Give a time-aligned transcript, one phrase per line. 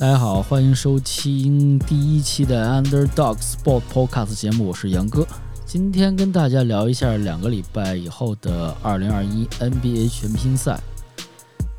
[0.00, 5.26] 大家好，欢迎收听第一期的 Underdog Sport Podcast 节目，我是杨哥。
[5.66, 10.80] 今天跟大家聊一下两个礼拜以后的2021 NBA 全明星赛。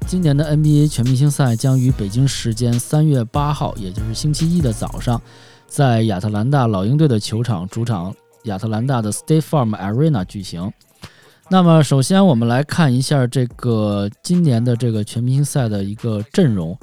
[0.05, 5.19] 今年的 NBA 全明星赛将于北京时间3月8号，也就是星期一的早上，
[5.65, 8.13] 在亚特兰大老鹰队的球场主场
[8.43, 10.71] 亚特兰大的 State Farm Arena 举行。
[11.49, 16.77] 那么，首先我们来看一下这个今年的这个全明星赛的一个阵容。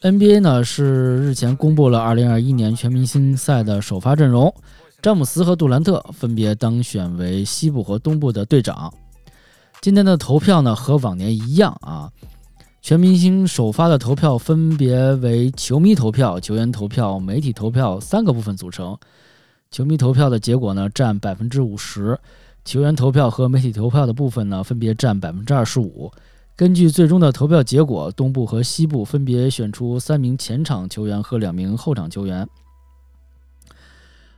[0.00, 4.54] NBA 呢是日前公布了2021年全明星赛的首发阵容，
[5.02, 8.94] 詹姆斯和杜兰特分别当选为西部和东部的队长。
[9.80, 12.08] 今天的投票呢和往年一样啊，
[12.80, 18.96] 全明星首发的投票分别为球迷投票、球员投票、媒体投票三个部分组成。
[19.72, 22.16] 球迷投票的结果呢占百分之五十。
[22.64, 26.12] 球员投票和媒体投票的部分呢，分别占百分之二十五。
[26.58, 32.44] 根据最终的投票结果，东部和西部分别选出三名前场球员和两名后场球员。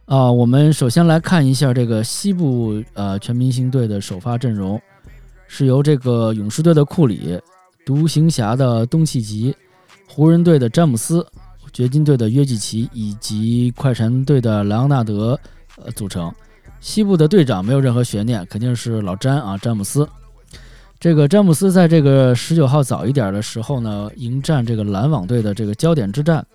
[0.04, 4.78] 啊，我们首先来看一下这个西部呃全明星队的首发阵容，
[5.48, 7.40] 是由这个勇士队的库里、
[7.86, 9.56] 独行侠的东契奇、
[10.06, 11.26] 湖人队的詹姆斯、
[11.72, 15.40] 掘金队的约基奇以及快船队的莱昂纳德
[15.82, 16.30] 呃组成。
[16.80, 20.06] 西部的队长没有任何悬念，肯定是老詹啊，詹姆斯。
[21.00, 26.46] 这个詹姆斯在这个十九号早一点的时候呢，迎战这个篮网队的这个焦点之战。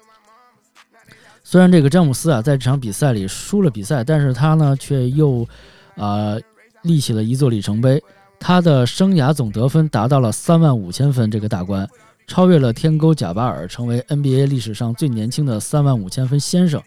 [1.43, 5.47] 虽然这个詹姆斯啊在这场比赛里输了比赛，但是他呢却又
[5.95, 6.35] 啊
[6.83, 7.99] 立起了一座里程碑，
[8.39, 11.89] 他的生涯总得分达到了三万五千分这个大关，
[12.27, 16.79] 超越了天勾贾巴尔，成为 NBA 历史上最年轻的三万五千分先生。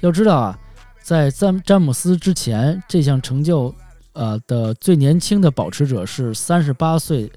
[0.00, 0.58] 要知道啊。
[1.02, 3.74] 在詹詹姆斯之前，这项成就，
[4.14, 7.30] 呃的最年轻的保持者是三十八岁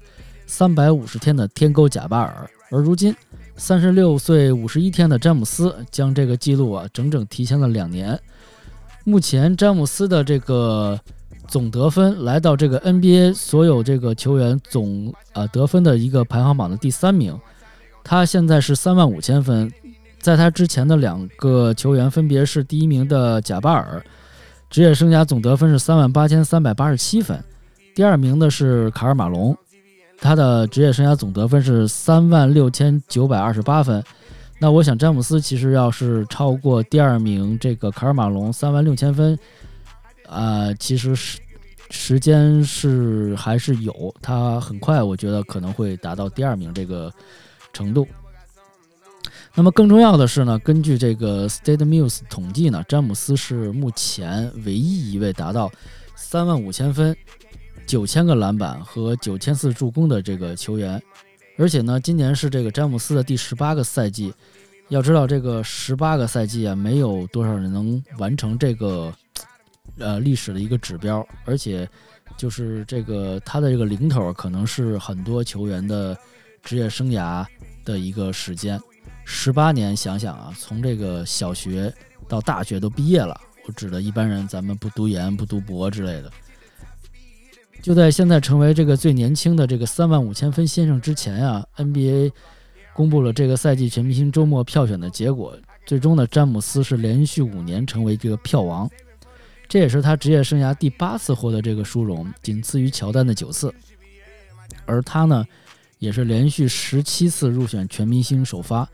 [0.46, 3.14] 三百五十天的天勾贾巴尔，而如今
[3.56, 8.18] 三十六岁五十一天的詹姆斯将这个记录啊整整提前了两年。
[9.04, 10.98] 目前詹姆斯的这个
[11.46, 17.38] 总得分来到这个 NBA 所有这个球员总呃得分的一个排行榜的第三名，
[18.04, 19.72] 他现在是三万五千分。
[20.20, 24.04] 在他之前的两个球员分别是第一名的贾巴尔，
[24.70, 27.38] 职业生涯总得分是三万八千三百八十七分；
[27.94, 29.56] 第二名的是卡尔马龙，
[30.18, 34.02] 他的职业生涯总得分是三万六千九百二十八分。
[34.58, 39.38] 那我想詹姆斯其实要是超过第二名这个卡尔马龙三万六千分，
[40.28, 41.38] 啊，其实是
[41.90, 47.10] 时间是还是有，他很快我觉得可能会达到第二名这个
[47.72, 48.06] 程度。
[49.58, 55.68] 那么更重要的是呢，根据这个 State Muse 统计呢，詹姆斯是目前唯一一位达到
[56.14, 57.16] 三万五千分、
[57.84, 61.02] 九千个篮板和九千次助攻的这个球员。
[61.56, 64.32] 而且呢，今年是这个詹姆斯的第十八个赛季。
[64.90, 69.12] 要知道，这个十八个赛季啊，没有多少人能完成这个
[69.98, 71.26] 呃历史的一个指标。
[71.44, 71.86] 而且，
[72.36, 76.16] 就是这个他的这个零头，可能是很多球员的
[76.62, 77.44] 职业生涯
[77.84, 78.80] 的一个时间。
[79.30, 81.92] 十八年，想想啊，从这个小学
[82.26, 83.38] 到大学都毕业了。
[83.66, 86.32] 我指的一般人，咱们不读研、不读博之类的。
[87.82, 92.32] 就在现在成为这个最年轻的这个三万五千分先生之前啊，NBA
[92.94, 95.54] 公布了这个赛季全明星周末票选的结果。
[95.84, 98.90] 最终呢，詹姆斯是连续五年成为这个票王，
[99.68, 103.72] 这也是他职业生涯第八次获得这个殊荣，仅次于乔丹的九次。
[104.86, 105.44] 而他呢，
[105.98, 108.88] 也是连续十七次入选全明星首发。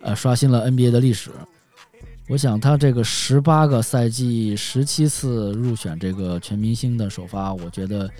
[0.00, 1.30] 呃，刷新了 NBA 的历史。
[2.28, 8.10] 我想他这个十八个赛季十七次入选这个全明星的首发，我觉得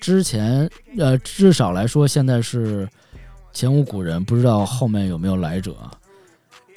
[0.00, 0.68] 之前
[0.98, 2.86] 呃至少来说现在是
[3.54, 5.74] 前无古人，不知道后面有没有来者。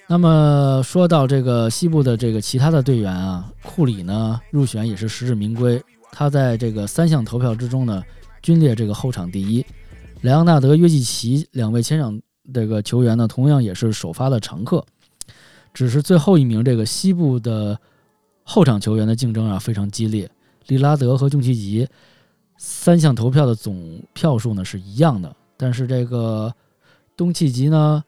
[0.08, 5.82] 那么说到这个西部的这个其他的队员啊，库里呢入选也是实至名归，
[6.12, 8.02] 他在这个三项投票之中呢
[8.42, 9.66] 均列这个后场第一。
[10.22, 12.18] 莱昂纳德、约基奇两位前场。
[12.54, 14.84] 这个球员呢，同样也是首发的常客，
[15.74, 17.80] 只是最后一名这个西部的
[18.44, 20.30] 后场球员的竞争啊非常激烈。
[20.68, 21.88] 利拉德和东契奇
[22.58, 26.54] 三项投票的总票数呢是一样的，但是这个
[27.16, 28.04] 东契奇呢，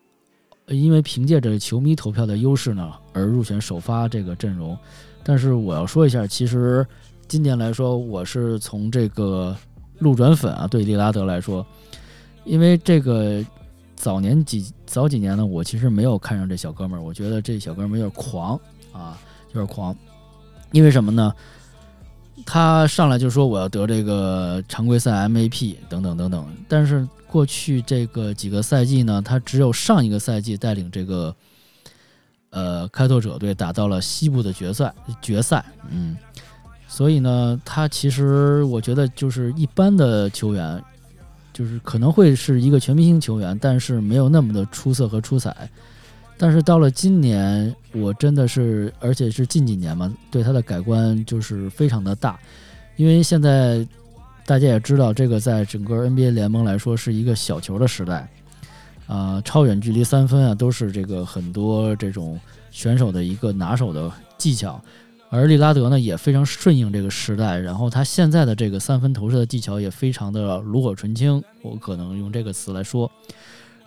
[0.67, 4.77] 因为凭借着球迷投票的优势呢而入选首发这个阵容。
[5.23, 6.85] 但是我要说一下，其实
[7.27, 9.55] 今年来说，我是从这个
[9.99, 11.65] 路转粉啊，对利拉德来说，
[12.45, 13.45] 因为这个。
[14.03, 18.59] 早年几早几年呢，我其实没有看上这小哥们儿，我觉得这小哥们儿有点狂
[18.91, 19.17] 啊，
[19.53, 19.95] 有点狂。
[20.73, 21.33] 因为什么呢？
[22.45, 31.33] 他上来就说我要得这个常规赛 MVP 等等等等，但是过去这个几个赛季呢，他只有上一个赛季带领这个
[32.49, 36.17] 呃开拓者队打到了西部的决赛决赛，嗯，
[36.89, 40.83] 所以呢，他其实我觉得就是一般的球员，
[41.53, 45.69] 就是可能会是一个全明星球员，但是没有那么的出色和出彩。
[46.35, 52.37] 但是到了今年，我真的是，而且是近几年嘛，对他的改观就是非常的大，
[52.95, 53.87] 因为现在
[54.45, 58.27] 大家也知道，这个在整个 NBA 联盟来说是一个小球的时代，
[59.07, 62.37] 啊，超远距离三分啊，都是这个很多这种
[62.71, 64.83] 选手的一个拿手的技巧，
[65.33, 73.11] 而利拉德呢也非常顺应这个时代，然后他现在的这个三分投射的技巧也非常的炉火纯青，我可能用这个词来说。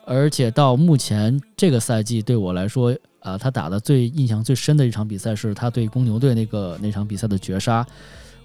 [0.05, 7.87] 而且到目前这个赛季，对我来说，啊，他打的最印象最深的一场比赛是他对公牛队那个那场比赛的绝杀。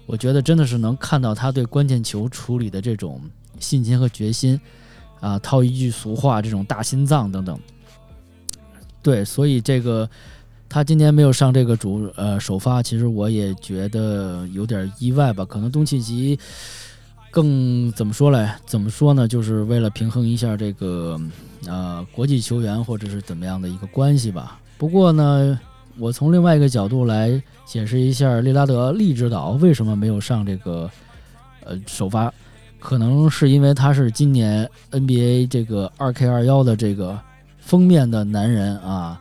[0.06, 3.20] 我觉得真的是能看到他对关键球处理的这种
[3.58, 4.60] 信心和决心，
[5.18, 7.58] 啊，套一句俗话，这种大心脏等等。
[9.02, 10.08] 对，所以这个
[10.72, 16.38] 他今年没有上这个主呃首发，其实我也觉得有点意外吧，可能东契奇。
[17.30, 18.48] 更怎么说嘞？
[18.64, 19.28] 怎么说呢？
[19.28, 21.20] 就是为了平衡一下这个，
[21.66, 24.58] 呃，国际球员或者是怎么样的一个关系吧。
[24.78, 25.60] 不过呢，
[25.98, 30.90] 我从另外一个角度来解释一下利拉德利指导为什么没有上这个，
[31.64, 32.32] 呃，首发，
[32.80, 37.18] 可能是因为他是今年 NBA 这个二 K 二幺的这个
[37.58, 39.20] 封面的男人啊，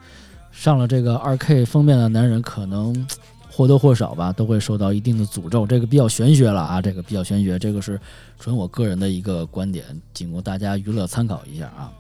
[0.62, 3.08] 上了这个二 K 封面的男人可能。
[3.54, 8.00] 或多或少吧，都会受到一定的诅咒，这个比较玄学了啊，这个比较玄学，这个是
[8.40, 11.92] 纯我个人的一个观点，仅供大家娱乐参考一下啊。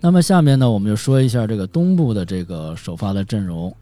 [0.00, 3.72] 那么下面呢，我们就说一下这个东部的这个首发的阵容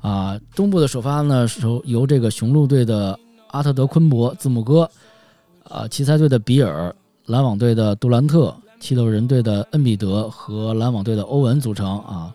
[0.00, 3.16] 啊，东部的首发呢是由这个雄鹿队的
[3.52, 4.90] 阿特德昆博字母哥
[5.68, 6.94] 啊，奇才队的比尔，
[7.26, 12.34] 篮网队的杜兰特，七六人队的恩比德和篮网队的欧文组成啊。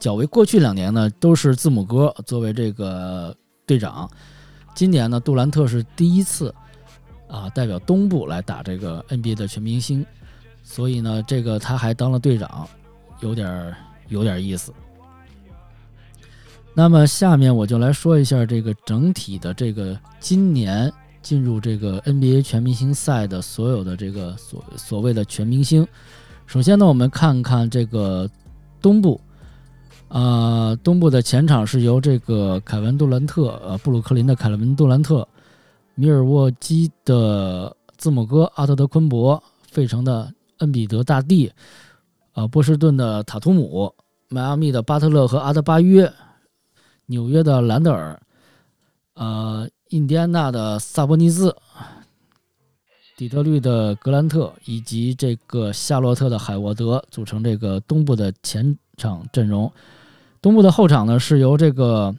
[0.00, 3.36] 较为过去两年呢，都是字母哥作为这个
[3.66, 4.10] 队长。
[4.74, 6.52] 今年呢，杜兰特是第一次
[7.28, 10.04] 啊代表东部来打这个 NBA 的全明星，
[10.62, 12.66] 所以呢，这个他还当了队长，
[13.20, 13.76] 有点
[14.08, 14.72] 有点意思。
[16.72, 25.86] 那么下面我就来说一下这个整体的这个今年进入这个 NBA 全明星赛的所有的这个所所谓的全明星。
[26.46, 28.26] 首先呢，我们看看这个
[28.80, 29.20] 东部。
[30.10, 35.26] 啊，东部的前场是由这个凯文杜兰特，呃，布鲁克林的凯文杜兰特，
[35.94, 39.40] 米尔沃基的字母哥阿特德昆博，
[39.70, 41.52] 费城的恩比德大帝，
[42.32, 43.94] 啊，波士顿的塔图姆，
[44.28, 46.12] 迈阿密的巴特勒和阿德巴约，
[47.06, 48.20] 纽约的兰德尔，
[49.14, 51.54] 呃，印第安纳的萨博尼斯，
[53.16, 59.72] 底特律的格兰特，以及这个夏洛特的海沃德组成这个东部的前场阵容。
[60.42, 62.14] 东部的后场呢，是由这个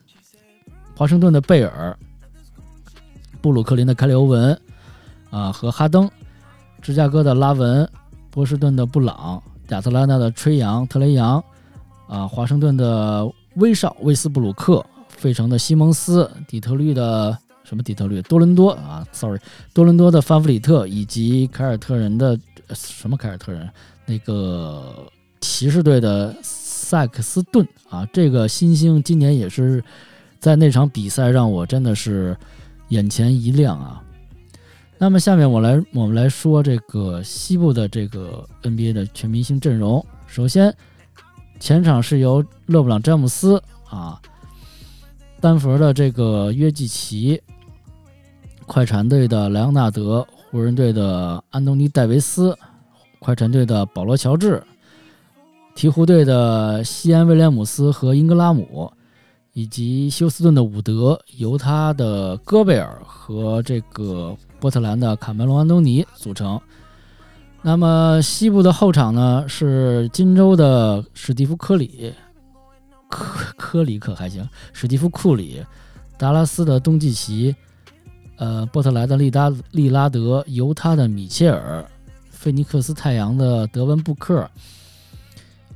[0.95, 1.97] 华盛顿的贝尔、
[3.41, 4.62] 布鲁克林的凯里欧文
[5.31, 6.07] 啊和哈登，
[6.83, 7.89] 芝加哥的拉文、
[8.29, 11.44] 波士顿的布朗、亚特兰大的吹杨、特雷杨
[12.07, 19.40] 啊，华盛顿的威少、威斯布鲁克、费城的西蒙斯、底特律的什么底特律多伦多啊，sorry，
[19.73, 23.68] 多伦多的范弗里特以及凯尔特人的什么凯尔特人
[24.06, 26.35] 那个骑士队的。
[26.92, 29.81] 萨克斯顿啊，这个新星今年也是
[30.42, 32.36] 在那场比赛让我真的是
[32.90, 34.04] 眼前一亮啊。
[34.98, 40.06] 那么下面我来我们来说这个西部的这个 NBA 的全明星阵容。
[40.28, 40.76] 首先
[41.62, 44.21] 前场是由勒布朗詹姆斯啊，
[45.40, 47.42] 丹佛的这个约基奇，
[48.66, 52.54] 快船队的莱昂纳德，湖人队的安东尼戴维斯，
[53.19, 54.62] 快船队的保罗乔治。
[55.81, 58.92] 鹈鹕队的西安威廉姆斯和英格拉姆，
[59.54, 66.61] 以及休斯顿的伍德、犹他的戈贝尔和这个波特兰的卡梅隆安东尼组成。
[67.64, 72.14] 那么西部的后场呢，是金州的史蒂夫科里，
[73.09, 74.47] 科科里可还行？
[74.73, 75.66] 史蒂夫库里，
[76.16, 77.56] 达拉斯的东契奇，
[78.38, 81.83] 呃，波特兰的利达利拉德，犹他的米切尔，
[82.30, 84.47] 菲尼克斯太阳的德文布克。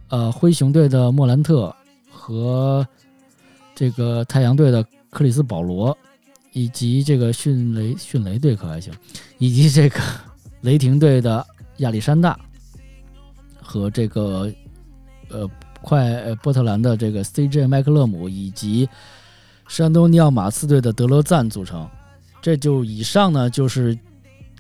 [0.09, 1.75] 呃，灰熊队的莫兰特
[2.09, 2.88] 和
[3.74, 5.97] 这个太阳队的克里斯保罗，
[6.53, 8.93] 以及这个迅雷迅雷队可还行，
[9.38, 10.00] 以及这个
[10.62, 11.45] 雷霆队的
[11.77, 12.39] 亚历山大
[13.62, 14.51] 和这个
[15.29, 15.50] 呃
[15.81, 18.88] 快波特兰的这个 CJ 麦克勒姆，以及
[19.67, 21.88] 山东尼奥马刺队的德罗赞组成。
[22.41, 23.97] 这就以上呢，就是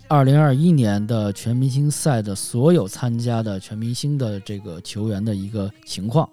[0.09, 6.29] 2021年的全明星赛的所有参加的全明星的这个球员的一个情况。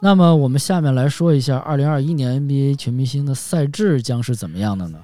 [0.00, 4.98] 那么我们下面来说一下2021年 NBA 全明星的赛制将是怎么样的呢？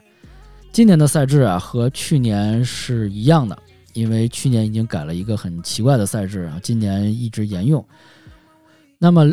[0.72, 3.56] 今年的赛制啊和去年是一样的，
[3.92, 7.84] 因为去年已经改了一个很奇怪的赛制啊，今年一直沿用。
[8.98, 9.30] 那么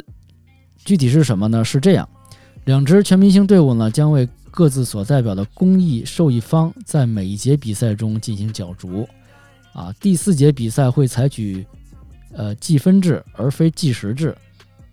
[0.84, 1.63] 具体是什么呢？
[1.63, 2.08] 是这样，
[2.65, 9.05] 两支全明星队伍呢将为各自所代表的公益受益方在每一节比赛中进行角逐。
[9.74, 11.67] 啊，第四节比赛会采取
[12.31, 14.33] 呃计分制而非计时制。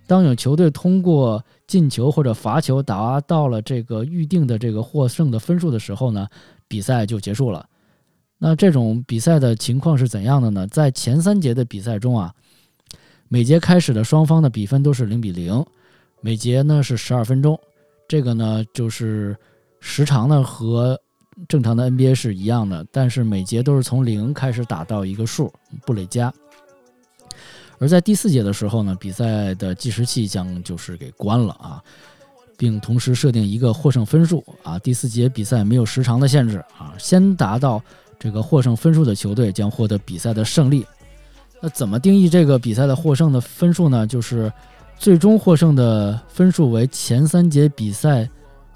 [0.09, 6.26] 当有球队通过进球或者罚球达到了这个预定的这个获胜的分数的时候呢，
[6.66, 7.64] 比赛就结束了。
[8.38, 10.66] 那这种比赛的情况是怎样的呢？
[10.66, 12.35] 在前三节的比赛中啊，
[13.28, 15.64] 每节开始的双方的比分都是零比零，
[16.21, 17.57] 每节呢是十二分钟。
[18.09, 19.35] 这个呢就是
[19.85, 20.99] 时长呢和
[21.49, 25.53] 正常的 NBA 是一样的，但是每节都是从零开始打到一个数，
[25.85, 26.33] 不累加。
[27.79, 31.83] 而在第四节的时候呢，比赛的计时器将就是给关了啊，
[32.57, 34.79] 并同时设定一个获胜分数啊。
[34.79, 37.83] 第四节比赛没有时长的限制啊，先达到
[38.21, 40.87] 这个获胜分数的球队将获得比赛的胜利。
[41.61, 44.07] 那怎么定义这个比赛的获胜的分数呢？
[44.07, 44.53] 就是
[44.97, 48.29] 最终获胜的分数为前三节比赛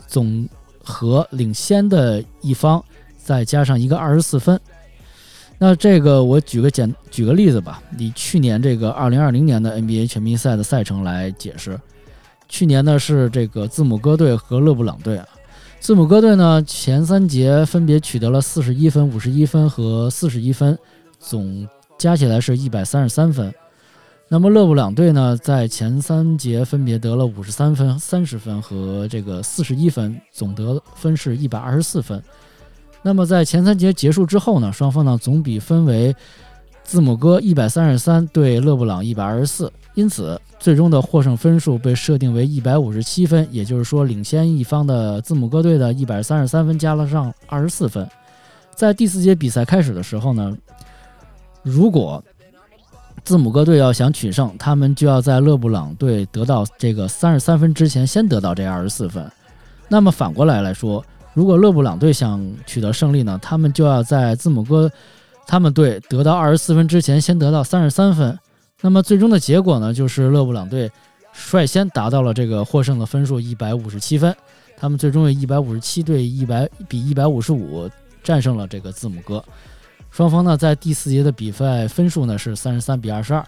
[0.08, 0.48] 总
[0.86, 2.82] 和领先的一方
[3.18, 4.58] 再加上一个二十四分。
[5.58, 11.78] 那这个我举个简举个例子吧，以去年这个二零二零年的 NBA 全明星赛的赛程来解释。
[12.48, 15.26] 去年呢是这个字母哥队和勒布朗队啊，
[15.80, 20.78] 字母哥队呢前三节分别取得了四十一分、五十一分和四十一分，
[21.18, 21.66] 总
[21.98, 23.52] 加起来是一百三十三分。
[24.28, 32.20] 那么勒布朗队呢在前三节分别得了五十三分、三十分和这个四十一分，总得分是一百二十四分。
[33.02, 36.14] 那么在前三节结束之后呢，双方呢总比分为
[36.82, 48.04] 字母哥一百三十三对勒布朗一百二十四，因此最终的获胜分数被设定为一百五十七分，也就是说领先一方的字母哥队的一百三十三分加了上二十四分。
[48.74, 50.56] 在第四节比赛开始的时候呢，
[51.62, 52.22] 如果
[53.26, 59.30] 字母哥队要想取胜，他们就要在勒布朗队得到这个三十三分之前先得到这二十四分。
[59.88, 61.04] 那么反过来来说。
[61.34, 64.90] 如果勒布朗队想取得胜利呢，他们就要在字母哥
[65.46, 68.38] 他们队得到二十四分之前先得到三十三分。
[68.80, 70.90] 那么最终的结果呢，就是勒布朗队
[71.34, 74.34] 率先达到了这个获胜的分数一百五十七分，
[74.78, 77.86] 他们最终以一百五十七对一百比一百五十五
[78.24, 79.44] 战胜了这个字母哥。
[80.10, 83.44] 双方呢在第四节的比赛分数呢是三十三比二十二。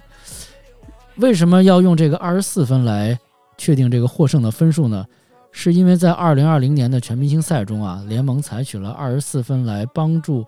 [1.17, 3.19] 为什么要用这个二十四分来
[3.57, 5.05] 确定这个获胜的分数呢？
[5.51, 10.45] 是因为在二零二零年的全明星赛中啊，联盟采取了二十四分来帮助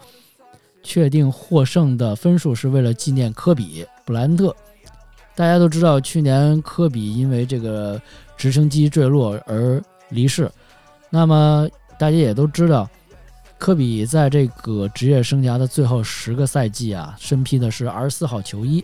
[0.82, 4.54] 确定获胜的分数，是为了纪念科比布莱恩特。
[5.34, 8.00] 大家都知道，去年科比因为这个
[8.36, 10.48] 直升机坠落而离世。
[11.08, 11.66] 那么
[11.98, 12.88] 大家也都知道，
[13.60, 18.82] 科比在这个职业生涯的最后十个赛季啊，身披的是二十四号球衣。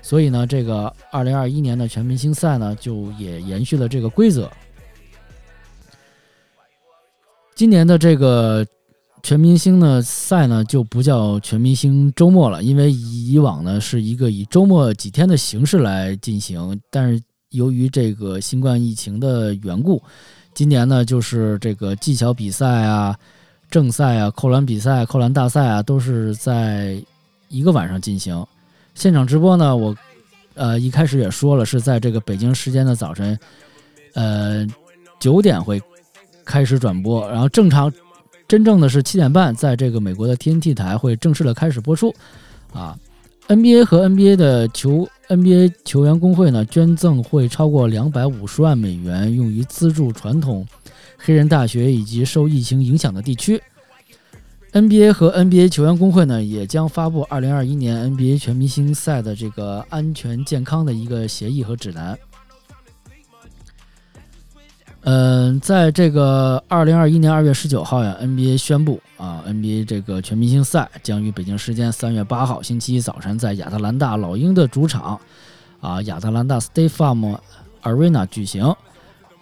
[0.00, 4.50] 所以呢，这个二零二一年的全明星赛呢，就也延续了这个规则。
[7.54, 8.66] 今年的这个
[9.22, 20.02] 全明星呢赛呢就不叫全明星周末了，因为以往呢是一个以周末几天的形式来进行，但是由于这个新冠疫情的缘故，
[20.54, 23.16] 今年呢就是这个技巧比赛啊、
[23.74, 26.96] 正赛啊、扣篮比赛、扣篮大赛啊都是在
[27.48, 28.46] 一个晚上进行。
[28.94, 29.92] 现场直播呢，我
[30.54, 33.36] 呃一开始也说了，是在这个北京时间的早晨，
[34.14, 34.64] 呃
[35.18, 35.82] 九点会。
[36.46, 37.90] 开始转播，然后正常，
[38.46, 42.14] 真正的是七点半，在这个美国的 TNT 台会正式的开始播出。
[42.70, 42.94] 啊
[43.48, 50.66] ，NBA 和 NBA 的球 NBA 球员工会呢，捐赠会超过两百五十万美元，用于资助传统
[51.18, 53.62] 黑人大学以及受疫情影响的地区。
[54.72, 62.18] NBA 和 NBA 球员工会呢，也将发布二零二一年 NBA 全明星赛的这个安全健康的一个协议和指南。
[65.02, 75.20] 嗯，在这个二零二一年二月十九号呀，NBA 宣布啊，NBA 这个全明星赛将于北京时间三月八号星期一早晨在亚特兰大老鹰的主场
[75.80, 77.38] 啊亚特兰大 State Farm
[77.82, 78.74] Arena 举行。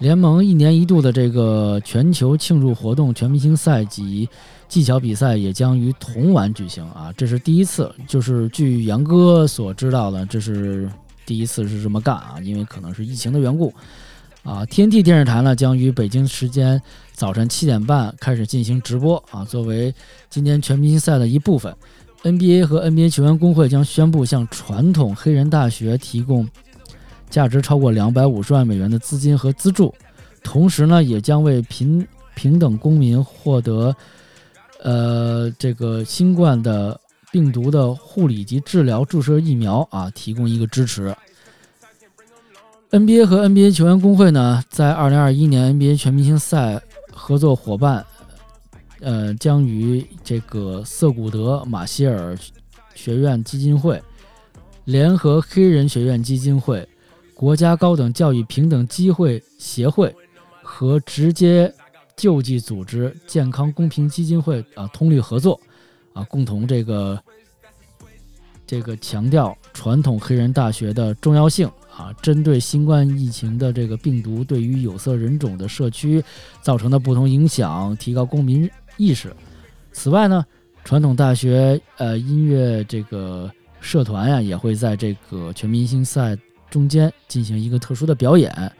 [0.02, 4.28] 联盟一年一度的这个全球庆祝活动全明星赛及
[4.66, 10.90] 技巧比赛也将于同晚举行啊，这是第一次，就是据杨哥所知道的，这是
[11.24, 13.72] 第一次是这么干啊，因为可能是疫情的缘故。
[14.42, 16.82] 啊，TNT 电视台呢将于北京时间
[17.12, 19.94] 早晨七点半开始进行直播啊，作为
[20.28, 21.72] 今年全明星赛的一部分
[22.24, 26.48] ，NBA 和 NBA 球员工会将宣布向传统黑人大学提供
[27.32, 29.92] 价值超过两百五十万美元的资金和资助，
[30.44, 33.96] 同时呢，也将为平平等公民获得
[34.82, 41.16] 呃这个新冠的病毒的护理及治疗注射疫苗啊提供一个支持。
[42.90, 46.78] NBA 和 NBA 球员工会呢，在2021年 NBA 全明星赛
[47.10, 48.04] 合作伙伴，
[49.00, 52.36] 呃，将于这个瑟古德马歇尔
[52.94, 54.02] 学院基金会、
[54.84, 56.86] 联合黑人学院基金会、
[57.42, 60.14] 国家高等教育平等机会协会
[60.62, 61.74] 和直接
[62.16, 65.60] 救济组织健康公平基金会啊通力合作，
[66.12, 67.20] 啊，共同这个
[68.64, 71.68] 这个强调传统黑人大学的重要性。
[71.90, 76.22] 啊，针对新冠疫情的这个病毒对于有色人种的社区
[76.62, 79.34] 造成的不同影响，提高公民意识。
[79.90, 80.46] 此外呢，
[80.84, 86.38] 传统大学呃音乐这个社团呀，也会在这个全明星赛
[86.72, 88.72] 中间进行一个特殊的表演。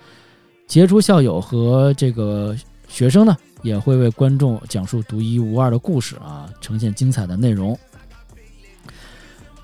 [0.66, 2.56] 杰出校友和这个
[2.88, 7.78] 学生呢，也会为观众讲述独一无二的故事啊，呈现精彩的内容。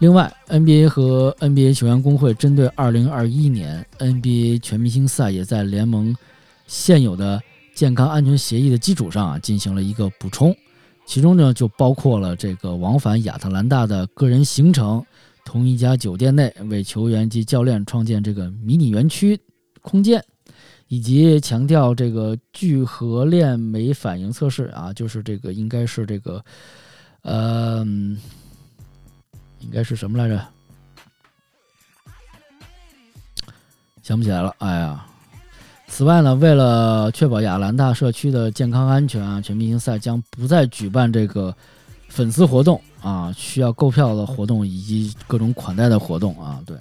[0.01, 6.15] 另外，NBA 和 NBA 球员工会针对2021年 NBA 全明星赛，也在联盟
[6.67, 7.41] 现有的
[7.75, 10.55] 健康安全协议的基础上啊，进行了一个补充。
[11.07, 15.03] 其中呢，就包括了这个往返亚特兰大的个人行程，
[15.49, 19.41] 同一家酒店内为球员及教练创建这个迷你园区
[19.81, 20.23] 空间，
[20.89, 26.45] 以及强调这个聚合链酶反应测试啊，就是这个应该是这个，
[27.23, 28.21] 嗯。
[29.61, 30.47] 应该是什么来着？
[34.03, 34.55] 想不起来了。
[34.59, 35.05] 哎呀，
[35.89, 41.53] 此外呢，为了确保亚兰大社区的健康安全啊，全明星赛将不再举办这个
[42.09, 46.61] 粉丝活动啊，需要购票的活动以及各种款待的活动啊。
[46.67, 46.77] 对。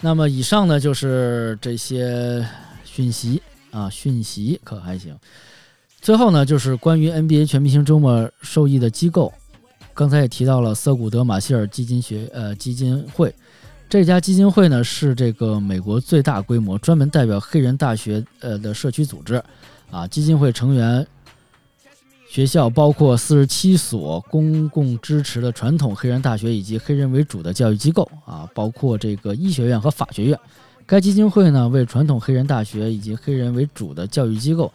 [0.00, 2.46] 那么以上呢就是这些
[2.84, 5.14] 讯息啊，讯息可还行。
[6.00, 9.30] 最后呢，就是关于 NBA 全明星周末受益的机构。
[9.92, 13.34] 刚才也提到了瑟古德马歇尔基金学呃基金会，
[13.86, 19.42] 这家基金会呢是这个美国最大规模专门代表黑人大学呃的社区组织，
[19.90, 21.06] 啊，基金会成员
[22.30, 30.38] 学校包括四十七所公共支持的传统黑人大学以及黑人为主的教育机构啊，包括这个医学院和法学院。
[30.86, 34.72] 该基金会呢为传统黑人大学以及黑人为主的教育机构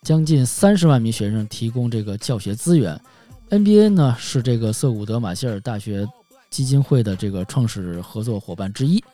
[0.00, 2.98] 将近三十万名学生提供这个教学资源。
[3.50, 6.08] NBA 呢是这个瑟伍德马歇尔大学
[6.48, 9.04] 基金会的这个创始合作伙伴之一。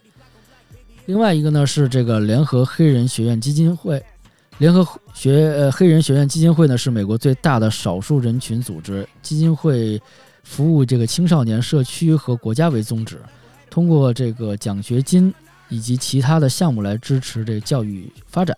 [1.06, 4.00] 另外一个呢是这个联合黑人学院基金会。
[4.58, 10.00] 联合学呃黑人学院基金会呢是美国最大的少数人群组织基金会，
[10.42, 13.20] 服务这个青少年社区和国家为宗旨，
[13.68, 15.32] 通过这个奖学金
[15.68, 18.56] 以及其他的项目来支持这教育发展，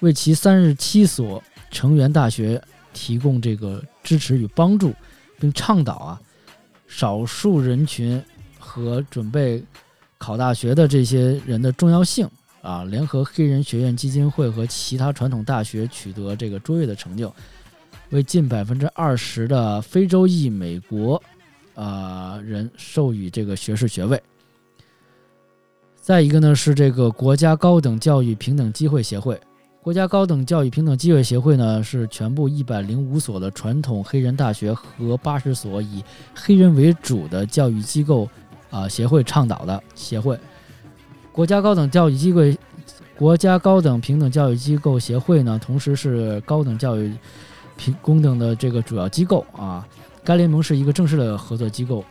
[0.00, 2.62] 为其三十七所成员大学。
[2.94, 4.92] 提供这个支持与帮助，
[5.40, 6.20] 并倡导啊
[6.86, 8.22] 少数人群
[8.58, 9.64] 和准备
[10.18, 12.28] 考大学的这些人的重要性
[12.62, 12.84] 啊。
[12.84, 17.30] 联合黑人学院基金会和其他传统大学取得这个卓越的成就，
[18.10, 21.22] 为近百分之二十的非洲裔美国
[21.74, 24.22] 啊人授予这个学士学位。
[26.00, 29.40] 再一个呢是这个国家高等教育平等机会协会。
[29.80, 38.28] 国家高等教育平等机会协会呢，是全部一百零五所的传统黑人大学和八十所以黑人为主的教育机构
[38.70, 40.38] 啊协会倡导的协会。
[41.32, 42.40] 国家高等教育机构、
[43.16, 47.12] 国家高等平等教育机构协会呢，同时是高等教育
[47.76, 49.86] 平公等的这个主要机构啊。
[50.22, 52.04] 该联盟是一个正式的合作机构。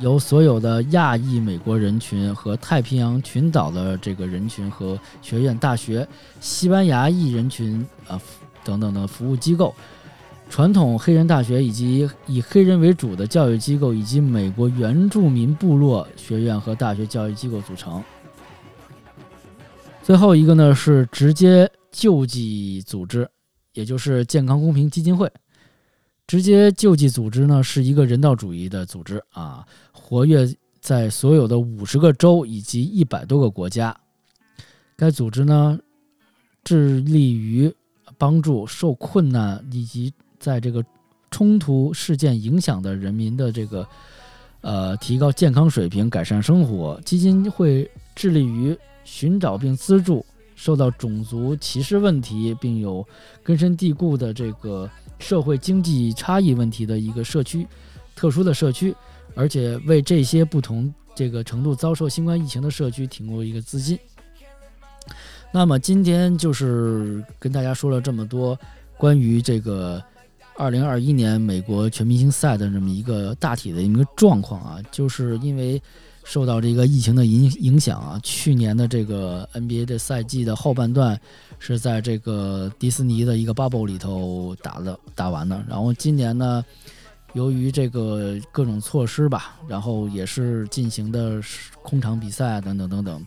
[0.00, 6.06] 由所有的亚裔美国人群和太平洋群岛的这个人群和学院、大学、
[6.40, 8.20] 西班牙裔人群啊
[8.64, 9.72] 等等的服务机构、
[10.54, 18.00] 传统黑人大学以及以黑人为主的教育机构以及美国原住民部落学院和大学教育机构组成。
[20.04, 23.28] 最后一个呢是直接救济组织，
[23.72, 25.28] 也就是健康公平基金会。
[26.24, 30.48] 直接救济组织呢是一个人道主义的组织啊，活跃
[30.80, 33.92] 在所有的五十个州以及一百多个国家。
[34.94, 35.76] 该组织呢
[36.62, 37.74] 致力于
[38.16, 40.14] 帮助受困难以及
[40.44, 40.84] 在这个
[41.30, 43.88] 冲突事件影响的人民的这个
[44.60, 47.00] 呃提高健康水平、改善生活。
[47.02, 50.22] 基金会致力于寻找并资助
[50.54, 53.02] 受到种族歧视问题并有
[53.42, 57.66] 根深蒂固的这个社会经济差异问题的一个社区，
[58.14, 58.94] 特殊的社区，
[59.34, 63.98] 而且为这些不同这个程度遭受新冠疫情的社区提供一个资金。
[65.50, 68.58] 那么今天就是跟大家说了这么多
[68.98, 70.02] 关于这个
[70.56, 75.82] 二零二一年美国全明星赛的这么一个大体的一个状况啊，就是因为
[76.22, 81.20] 受到这个疫情的影影响啊，去年的这个 NBA 的赛季的后半段
[81.58, 86.64] 是在这个迪士尼的一个 bubble 里头打的打完的，然后今年呢，
[87.32, 91.40] 由于这个各种措施吧，然后也是进行的
[91.82, 93.26] 空场比赛等等等等。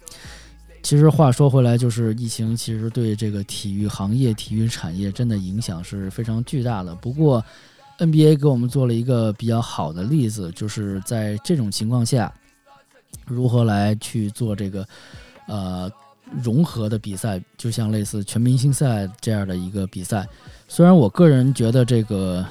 [0.83, 6.95] 其实话说回来，就是疫情其实对这个体育行业、体育产业真的影响是非常巨大的。
[6.95, 7.43] 不过
[7.97, 12.33] ，NBA 给我们做了一个比较好的例子，就是在这种情况下，
[13.25, 14.87] 如何来去做这个
[15.47, 15.91] 呃
[16.41, 20.25] 融合的比赛，就像类似全明星赛这样的一个比赛。
[20.69, 22.45] 虽然我个人觉得这个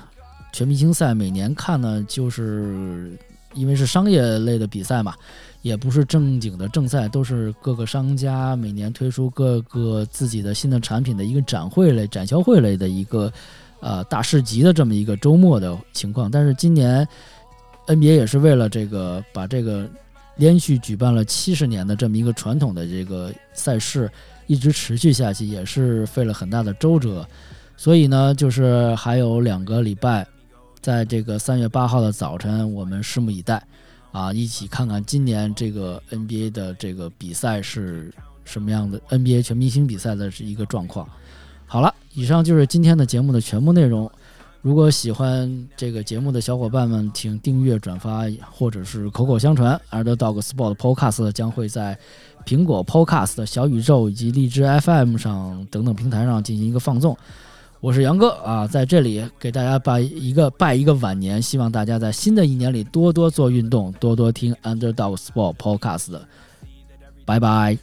[0.52, 3.16] 全明星赛每年看呢，就是
[3.54, 5.14] 因为是商业类的比赛嘛。
[5.66, 13.32] 也不是正经的正赛，都是各个商家每年推出各个自己的新的产品的一个展会类、展销会类的一个
[13.80, 16.30] 呃大市集的这么一个周末的情况。
[16.30, 17.04] 但是今年
[17.88, 19.90] NBA 也是为了这个把这个
[20.36, 24.08] 连续举办了七十年的这么一个传统的这个赛事
[24.46, 27.26] 一直持续下去，也是费了很大的周折。
[27.76, 30.24] 所以呢，就是还有两个礼拜，
[30.80, 33.60] 在这个三月八号的早晨，我们拭目以待。
[34.16, 38.10] 啊，一起看看今年这个 NBA 的这个比赛是
[38.46, 41.06] 什么样的？NBA 全明星比赛的是一个状况。
[41.66, 44.10] 好了，以上就是今天的节目的全部内容。
[44.62, 49.78] 如果喜欢这个节目的小伙伴们，请订阅、转发或者是口口相传。
[49.90, 51.98] Underdog Sport Podcast 将会在
[52.46, 57.14] 苹果 Podcast、小宇宙以及荔枝 FM 上等等平台上进行一个放送。
[57.86, 66.18] 我是杨哥啊，在这里给大家拜一个拜一个晚年，希望大家在新的一年里多多做运动，多多听 Underdog Sport Podcast。
[67.24, 67.78] 拜拜。